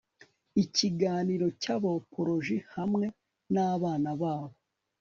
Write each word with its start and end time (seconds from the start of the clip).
ikiganiro 0.63 1.47
cya 1.61 1.75
bopologi 1.81 2.57
hamwe 2.75 3.05
nabana 3.53 4.11
babo 4.21 4.55